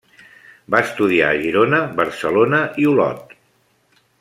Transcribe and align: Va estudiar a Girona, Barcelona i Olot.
Va 0.75 0.79
estudiar 0.85 1.27
a 1.33 1.35
Girona, 1.43 1.83
Barcelona 2.01 2.63
i 2.85 2.89
Olot. 2.95 3.37